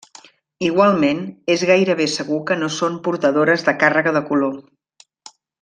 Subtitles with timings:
[0.69, 1.19] Igualment
[1.57, 4.59] és gairebé segur que no són portadores de càrrega de color.